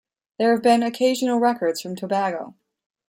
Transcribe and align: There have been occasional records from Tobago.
There 0.39 0.51
have 0.51 0.63
been 0.63 0.81
occasional 0.81 1.37
records 1.37 1.79
from 1.79 1.95
Tobago. 1.95 2.55